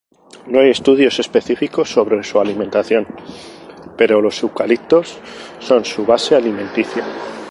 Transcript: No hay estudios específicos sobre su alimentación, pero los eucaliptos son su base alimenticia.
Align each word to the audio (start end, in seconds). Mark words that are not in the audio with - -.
No 0.47 0.59
hay 0.61 0.71
estudios 0.71 1.19
específicos 1.19 1.91
sobre 1.91 2.23
su 2.23 2.39
alimentación, 2.39 3.05
pero 3.95 4.19
los 4.19 4.41
eucaliptos 4.41 5.19
son 5.59 5.85
su 5.85 6.07
base 6.07 6.35
alimenticia. 6.35 7.03